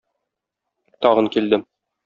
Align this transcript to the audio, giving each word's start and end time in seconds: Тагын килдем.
Тагын 1.07 1.31
килдем. 1.37 1.69